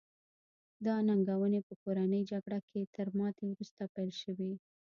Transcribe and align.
دا 0.85 0.95
ننګونې 1.07 1.59
په 1.67 1.73
کورنۍ 1.83 2.21
جګړه 2.31 2.59
کې 2.69 2.81
تر 2.95 3.07
ماتې 3.17 3.43
وروسته 3.51 3.83
پیل 3.95 4.11
شوې. 4.21 4.53